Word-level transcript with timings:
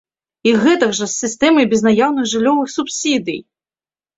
І 0.47 0.53
гэтак 0.63 0.95
жа 0.99 1.07
з 1.11 1.17
сістэмай 1.23 1.67
безнаяўных 1.75 2.25
жыллёвых 2.33 2.67
субсідый! 2.77 3.39